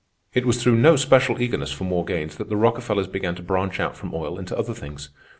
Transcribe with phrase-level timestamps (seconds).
[0.33, 3.79] It was through no special eagerness for more gains that the Rockefellers began to branch
[3.79, 5.09] out from oil into other things.